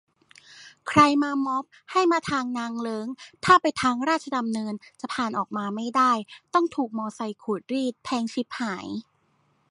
[0.87, 3.07] "ใครมาม็อบให้มาทางนางเลิ้ง
[3.45, 6.11] ถ้าไปทางราชดำเนินจะผ่านออกมาไม่ได้
[6.53, 8.87] ต้องถูกมอไซต์ขูดรีด แพงฉิบหาย"